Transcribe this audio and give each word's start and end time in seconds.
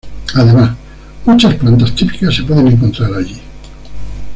Además, 0.33 0.75
muchas 1.25 1.53
plantas 1.57 1.93
típicas 1.93 2.35
se 2.35 2.41
pueden 2.41 2.69
encontrar 2.69 3.13
allí. 3.13 3.39